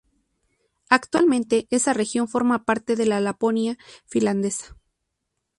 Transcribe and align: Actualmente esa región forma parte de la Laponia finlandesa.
Actualmente 0.89 1.67
esa 1.69 1.93
región 1.93 2.27
forma 2.27 2.65
parte 2.65 2.95
de 2.95 3.05
la 3.05 3.19
Laponia 3.21 3.77
finlandesa. 4.07 4.75